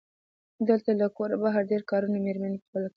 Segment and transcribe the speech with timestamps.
[0.69, 2.89] دلته له کوره بهر ډېری کارونه مېرمنې پخپله کوي.